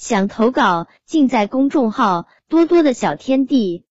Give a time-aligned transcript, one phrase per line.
[0.00, 3.84] 想投稿，尽在公众号多多的小天地。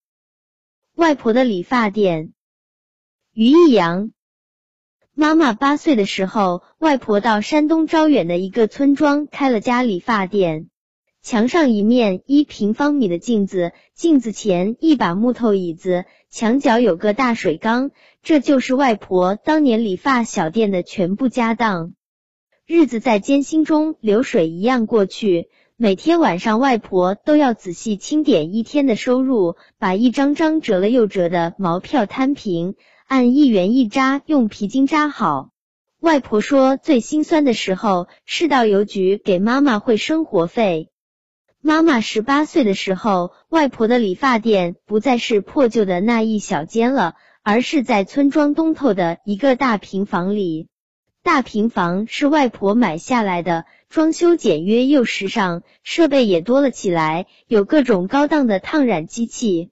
[0.96, 2.34] 外婆的理发店，
[3.32, 4.10] 于一阳。
[5.14, 10.72] 妈妈八岁的时候，外婆到山东招远的一个村庄开了家理发店。
[11.22, 17.92] 墙上一面一平方米的镜子，镜子前一把木头椅子，墙角有个大水缸，
[18.24, 21.94] 这就是外婆当年理发小店的全部家当。
[22.66, 25.50] 日子在艰辛中流水一样过去。
[25.82, 32.76] 每天晚上，外婆都要仔细清点一天的收入，把一张张折了又折的毛票摊平，
[33.08, 35.52] 按一元一扎用皮筋扎好。
[36.02, 40.90] 外婆说，最心酸的时候是到邮局给妈妈汇生活费。
[41.62, 50.68] 妈妈十八岁的时候，外婆的理发店不再是破旧的那一小间了，而是在村庄东头的一个大平房里。
[51.24, 53.64] 大平房是外婆买下来的。
[53.90, 59.72] 装修简约又时尚，设备也多了起来，有各种高档的烫染机器。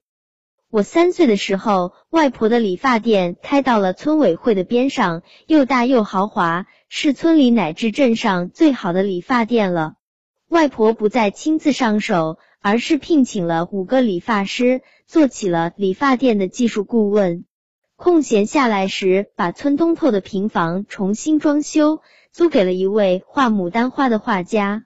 [0.72, 9.94] 我三岁的时候，外婆的理发店开到了村委会的边上，又大又豪华，是村里乃至镇上最好的理发店了。
[10.50, 17.46] 外婆不再亲自上手，而是聘请了五个理发师，做起了理发店的技术顾问。
[17.96, 22.02] 空闲下来时，把村东头的平房重新装修。
[22.38, 24.84] 租给了一位画牡丹花的画家，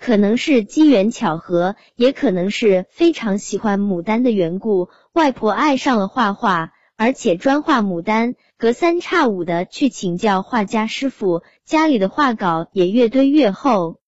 [0.00, 4.88] 可能是机缘巧合，也可能是非常喜欢牡丹的缘故。
[5.12, 14.00] 外婆爱上了画画，而且专画牡丹，隔三差五的去请教画家师傅，家里的画稿也越堆越厚。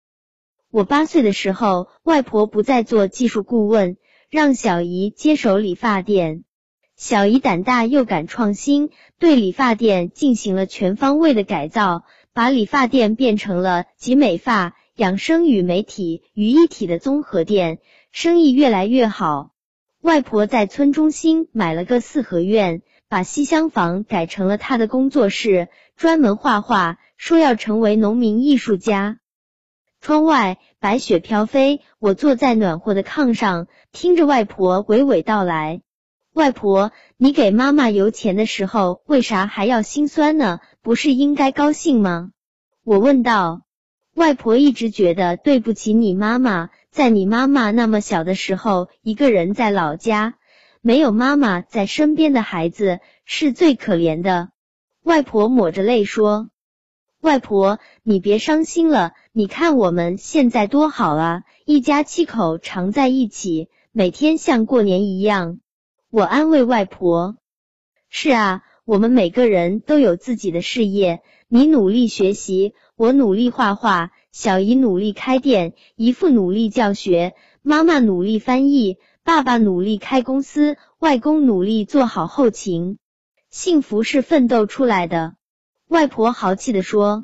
[0.73, 3.99] 我八岁的时候，外婆不再做技术顾问，
[4.31, 6.43] 让小姨接手理发店。
[6.97, 12.03] 小姨胆大又敢创新，对理发店进行了全方位的改造。
[12.33, 17.81] 把理发店变成了集美发、养生与媒体于一体的综合店，
[18.13, 19.51] 生意越来越好。
[20.01, 29.19] 外婆在村中心买了个四合院，把西厢房改成了她的工作室，专门画画，说要成为农民艺术家。
[30.01, 35.83] 窗外白雪飘飞，我坐在暖和的炕上，听着外婆娓娓道来。
[36.33, 40.61] 外婆，你给妈妈邮钱的时候，为啥还要心酸呢？
[40.81, 42.31] 不是应该高兴吗？
[42.85, 43.63] 我问道。
[44.15, 50.35] 外婆一直觉得对不起你妈妈，在你妈妈那么小的时候，一个人在老家，
[50.81, 54.51] 没有妈妈在身边的孩子是最可怜的。
[55.03, 56.49] 外婆抹着泪说
[57.23, 65.59] ：“外婆，你别伤心了，你看我们现在多好啊，一家七口常在一起，每天像过年一样。”
[66.11, 67.37] 我安慰外婆
[68.11, 82.99] ：“是啊。”我们每个人都有自己的事业，你努力学习，我努力画画，小姨努力开店，姨父努力教学，妈妈努力翻译，爸爸努力开公司，外公努力做好后勤。
[83.49, 85.37] 幸福是奋斗出来的。
[85.87, 87.23] 外婆豪气的说。